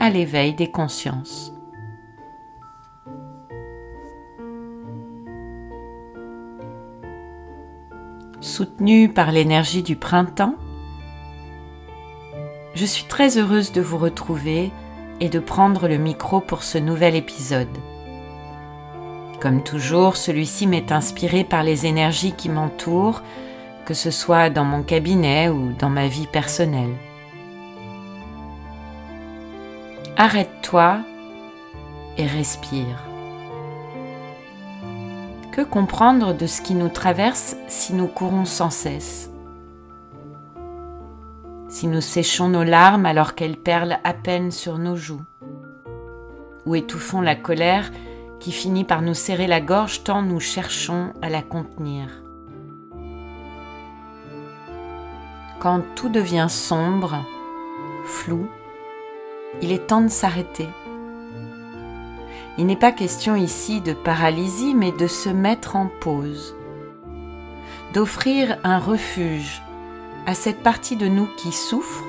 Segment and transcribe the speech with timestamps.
[0.00, 1.52] à l'éveil des consciences.
[8.40, 10.54] Soutenue par l'énergie du printemps,
[12.74, 14.70] je suis très heureuse de vous retrouver
[15.20, 17.68] et de prendre le micro pour ce nouvel épisode.
[19.38, 23.20] Comme toujours, celui-ci m'est inspiré par les énergies qui m'entourent,
[23.84, 26.96] que ce soit dans mon cabinet ou dans ma vie personnelle.
[30.22, 30.98] Arrête-toi
[32.18, 33.02] et respire.
[35.50, 39.32] Que comprendre de ce qui nous traverse si nous courons sans cesse?
[41.70, 45.22] Si nous séchons nos larmes alors qu'elles perlent à peine sur nos joues?
[46.66, 47.90] Ou étouffons la colère
[48.40, 52.22] qui finit par nous serrer la gorge tant nous cherchons à la contenir?
[55.60, 57.24] Quand tout devient sombre,
[58.04, 58.50] flou,
[59.62, 60.68] il est temps de s'arrêter.
[62.58, 66.54] Il n'est pas question ici de paralysie, mais de se mettre en pause,
[67.92, 69.62] d'offrir un refuge
[70.26, 72.04] à cette partie de nous qui souffre,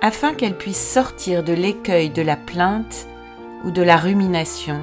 [0.00, 3.06] afin qu'elle puisse sortir de l'écueil de la plainte
[3.64, 4.82] ou de la rumination,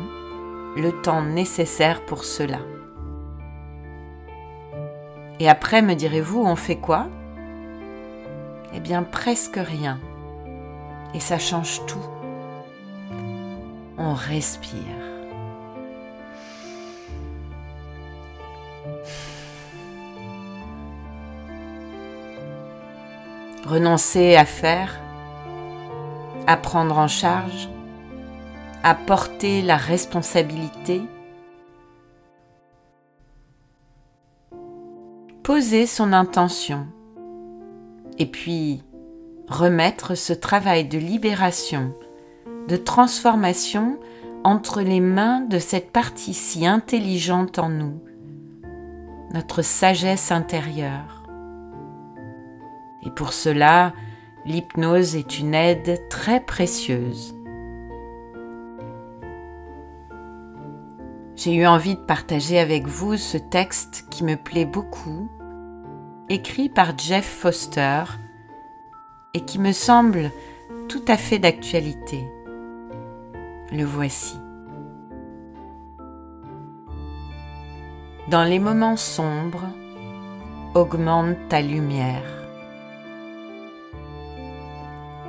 [0.76, 2.60] le temps nécessaire pour cela.
[5.40, 7.08] Et après, me direz-vous, on fait quoi?
[8.74, 10.00] Eh bien, presque rien
[11.14, 12.00] et ça change tout.
[13.98, 14.78] On respire.
[23.66, 25.00] Renoncer à faire,
[26.48, 27.70] à prendre en charge,
[28.84, 31.02] à porter la responsabilité,
[35.44, 36.88] poser son intention
[38.18, 38.84] et puis
[39.52, 41.94] remettre ce travail de libération,
[42.68, 44.00] de transformation
[44.44, 48.02] entre les mains de cette partie si intelligente en nous,
[49.34, 51.24] notre sagesse intérieure.
[53.04, 53.94] Et pour cela,
[54.46, 57.36] l'hypnose est une aide très précieuse.
[61.36, 65.30] J'ai eu envie de partager avec vous ce texte qui me plaît beaucoup,
[66.30, 68.04] écrit par Jeff Foster
[69.34, 70.32] et qui me semble
[70.88, 72.26] tout à fait d'actualité.
[73.72, 74.38] Le voici.
[78.28, 79.70] Dans les moments sombres,
[80.74, 82.24] augmente ta lumière.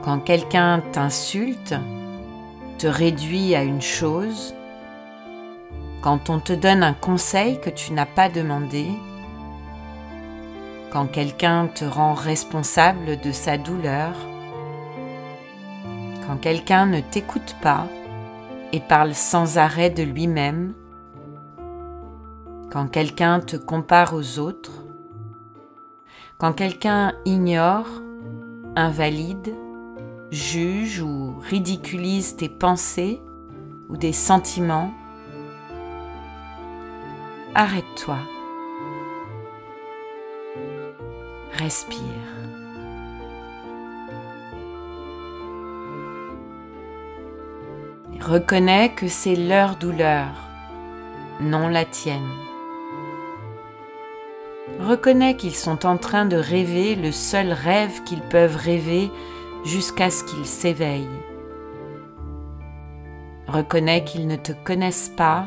[0.03, 1.75] Quand quelqu'un t'insulte,
[2.79, 4.55] te réduit à une chose,
[6.01, 8.89] quand on te donne un conseil que tu n'as pas demandé,
[10.92, 14.14] quand quelqu'un te rend responsable de sa douleur,
[16.26, 17.86] quand quelqu'un ne t'écoute pas
[18.72, 20.75] et parle sans arrêt de lui-même,
[22.70, 24.84] quand quelqu'un te compare aux autres,
[26.36, 27.88] quand quelqu'un ignore,
[28.76, 29.54] invalide,
[30.30, 33.22] juge ou ridiculise tes pensées
[33.88, 34.92] ou des sentiments,
[37.54, 38.19] arrête-toi
[41.62, 42.33] respire.
[48.23, 50.28] reconnais que c'est leur douleur,
[51.41, 52.31] non la tienne.
[54.81, 59.11] Reconnais qu'ils sont en train de rêver le seul rêve qu'ils peuvent rêver
[59.65, 61.21] jusqu'à ce qu'ils s'éveillent.
[63.48, 65.47] Reconnais qu'ils ne te connaissent pas,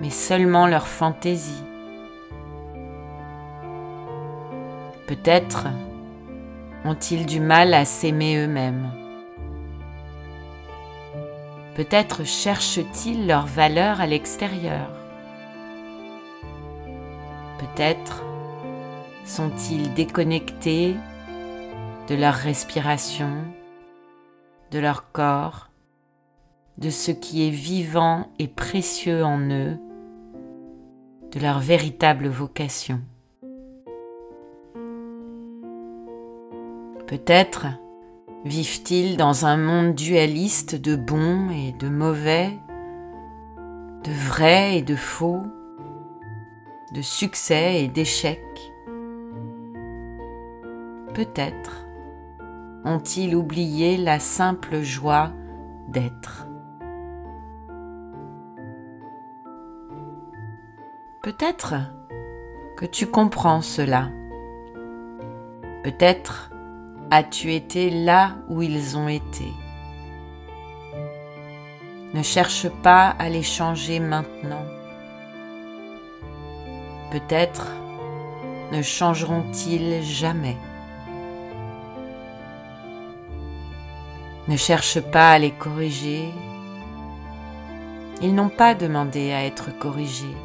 [0.00, 1.64] mais seulement leur fantaisie.
[5.10, 5.66] Peut-être
[6.84, 8.92] ont-ils du mal à s'aimer eux-mêmes.
[11.74, 14.88] Peut-être cherchent-ils leur valeur à l'extérieur.
[17.58, 18.22] Peut-être
[19.24, 20.94] sont-ils déconnectés
[22.06, 23.32] de leur respiration,
[24.70, 25.70] de leur corps,
[26.78, 29.76] de ce qui est vivant et précieux en eux,
[31.32, 33.00] de leur véritable vocation.
[37.10, 37.66] Peut-être
[38.44, 42.58] Vivent-ils dans un monde dualiste de bons et de mauvais,
[44.04, 45.42] de vrai et de faux,
[46.94, 48.72] de succès et d'échecs?
[51.12, 51.86] Peut-être
[52.84, 55.32] ont-ils oublié la simple joie
[55.88, 56.46] d'être.
[61.22, 61.74] Peut-être
[62.78, 64.08] que tu comprends cela.
[65.82, 66.49] Peut-être
[67.10, 69.52] as-tu été là où ils ont été?
[72.14, 74.64] Ne cherche pas à les changer maintenant.
[77.10, 77.66] Peut-être
[78.72, 80.56] ne changeront-ils jamais.
[84.46, 86.30] Ne cherche pas à les corriger.
[88.22, 90.36] Ils n'ont pas demandé à être corrigés.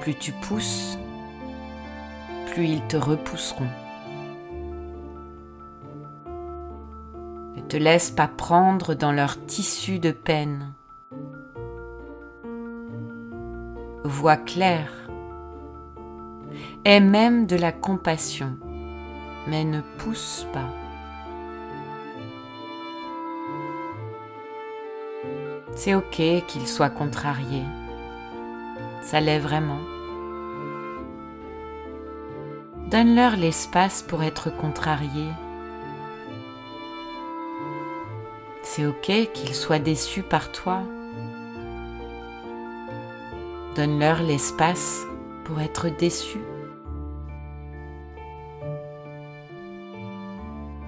[0.00, 0.98] Plus tu pousses,
[2.46, 3.68] plus ils te repousseront.
[7.56, 10.72] Ne te laisse pas prendre dans leur tissu de peine.
[14.04, 14.90] Vois clair.
[16.84, 18.56] Aie même de la compassion,
[19.46, 20.68] mais ne pousse pas.
[25.74, 27.66] C'est ok qu'ils soient contrariés.
[29.02, 29.80] Ça l'est vraiment.
[32.90, 35.32] Donne-leur l'espace pour être contrariés.
[38.80, 40.80] C'est ok qu'ils soient déçus par toi.
[43.76, 45.02] Donne-leur l'espace
[45.44, 46.40] pour être déçus.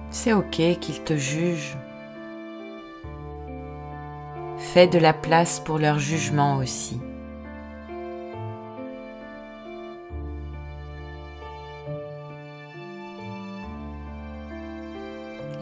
[0.09, 1.77] C'est ok qu'ils te jugent.
[4.57, 6.99] Fais de la place pour leur jugement aussi.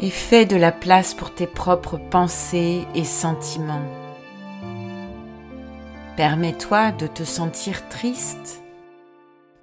[0.01, 3.85] Et fais de la place pour tes propres pensées et sentiments.
[6.17, 8.63] Permets-toi de te sentir triste,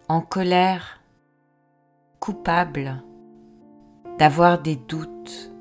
[0.09, 1.01] en colère,
[2.21, 3.03] coupable,
[4.19, 5.53] d'avoir des doutes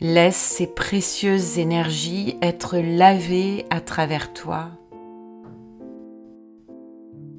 [0.00, 4.70] Laisse ces précieuses énergies être lavées à travers toi.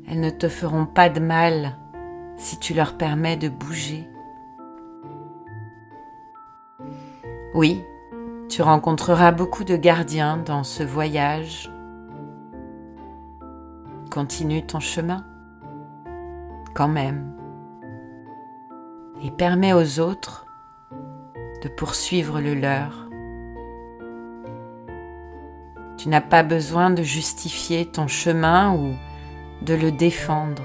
[0.07, 1.77] Elles ne te feront pas de mal
[2.37, 4.09] si tu leur permets de bouger.
[7.53, 7.83] Oui,
[8.49, 11.71] tu rencontreras beaucoup de gardiens dans ce voyage.
[14.11, 15.25] Continue ton chemin,
[16.73, 17.33] quand même,
[19.23, 20.45] et permets aux autres
[21.63, 23.09] de poursuivre le leur.
[25.97, 28.93] Tu n'as pas besoin de justifier ton chemin ou
[29.63, 30.63] de le défendre.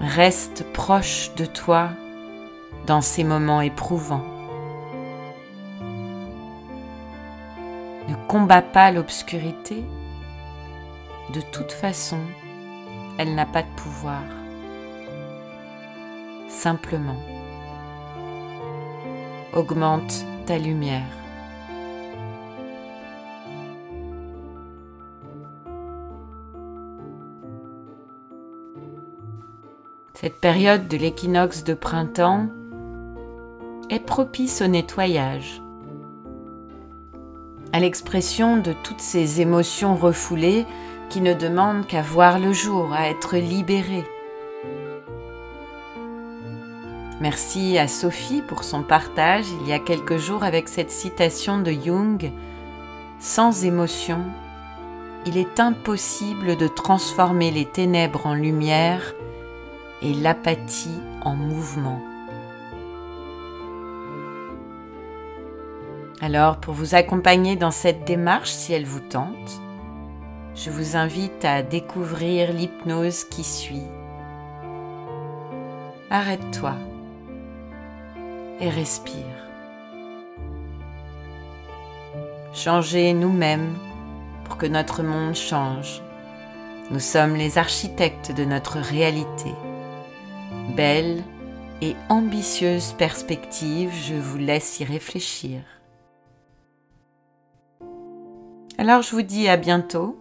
[0.00, 1.90] Reste proche de toi
[2.86, 4.24] dans ces moments éprouvants.
[8.08, 9.84] Ne combats pas l'obscurité.
[11.34, 12.18] De toute façon,
[13.18, 14.22] elle n'a pas de pouvoir.
[16.48, 17.20] Simplement
[19.52, 21.19] augmente ta lumière.
[30.20, 32.48] Cette période de l'équinoxe de printemps
[33.88, 35.62] est propice au nettoyage,
[37.72, 40.66] à l'expression de toutes ces émotions refoulées
[41.08, 44.04] qui ne demandent qu'à voir le jour, à être libérées.
[47.22, 51.72] Merci à Sophie pour son partage il y a quelques jours avec cette citation de
[51.72, 52.30] Jung.
[53.20, 54.18] Sans émotion,
[55.24, 59.14] il est impossible de transformer les ténèbres en lumière
[60.02, 62.00] et l'apathie en mouvement.
[66.22, 69.60] Alors, pour vous accompagner dans cette démarche, si elle vous tente,
[70.54, 73.86] je vous invite à découvrir l'hypnose qui suit.
[76.10, 76.74] Arrête-toi
[78.60, 79.24] et respire.
[82.52, 83.74] Changer nous-mêmes
[84.44, 86.02] pour que notre monde change.
[86.90, 89.54] Nous sommes les architectes de notre réalité.
[90.76, 91.22] Belle
[91.82, 95.60] et ambitieuse perspective, je vous laisse y réfléchir.
[98.78, 100.18] Alors je vous dis à bientôt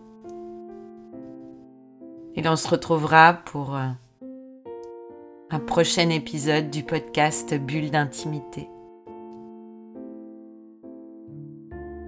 [2.35, 3.87] et l'on se retrouvera pour euh,
[5.49, 8.69] un prochain épisode du podcast Bulle d'intimité.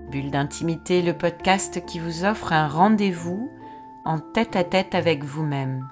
[0.09, 3.49] Bulle d'intimité, le podcast qui vous offre un rendez-vous
[4.05, 5.87] en tête à tête avec vous-même.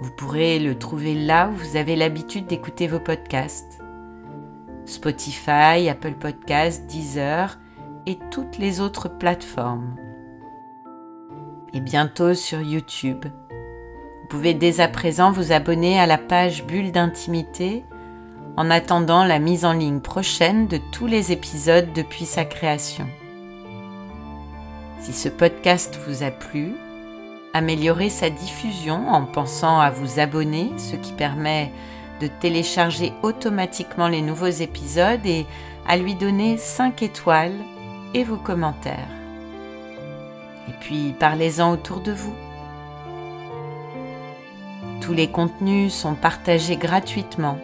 [0.00, 3.80] Vous pourrez le trouver là où vous avez l'habitude d'écouter vos podcasts.
[4.86, 7.58] Spotify, Apple Podcasts, Deezer
[8.06, 9.96] et toutes les autres plateformes.
[11.74, 13.26] Et bientôt sur YouTube.
[13.26, 17.84] Vous pouvez dès à présent vous abonner à la page Bulle d'intimité
[18.56, 23.06] en attendant la mise en ligne prochaine de tous les épisodes depuis sa création.
[25.00, 26.74] Si ce podcast vous a plu,
[27.54, 31.72] améliorez sa diffusion en pensant à vous abonner, ce qui permet
[32.20, 35.46] de télécharger automatiquement les nouveaux épisodes et
[35.88, 37.56] à lui donner 5 étoiles
[38.14, 39.08] et vos commentaires.
[40.68, 42.34] Et puis parlez-en autour de vous.
[45.00, 47.58] Tous les contenus sont partagés gratuitement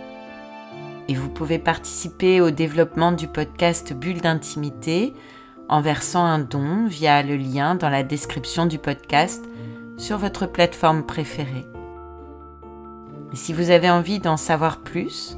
[1.08, 5.14] et vous pouvez participer au développement du podcast Bulle d'intimité
[5.68, 9.44] en versant un don via le lien dans la description du podcast
[9.96, 11.66] sur votre plateforme préférée.
[13.32, 15.36] Et si vous avez envie d'en savoir plus,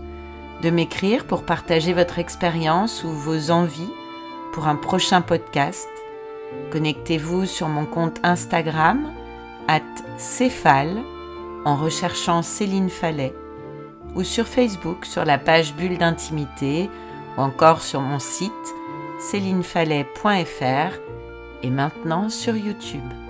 [0.63, 3.93] de m'écrire pour partager votre expérience ou vos envies
[4.53, 5.89] pour un prochain podcast,
[6.73, 9.13] connectez-vous sur mon compte Instagram
[9.69, 9.83] at
[10.17, 10.99] Céphale
[11.65, 13.35] en recherchant Céline Fallet
[14.15, 16.91] ou sur Facebook sur la page Bulle d'intimité
[17.37, 18.53] ou encore sur mon site
[19.21, 20.99] célinefallet.fr
[21.63, 23.28] et maintenant sur YouTube.